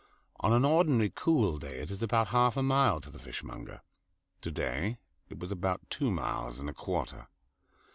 [0.39, 3.81] On an ordinary cool day it is about half a mile to the fishmonger;
[4.41, 4.97] to day
[5.29, 7.27] it was about two miles and a quarter.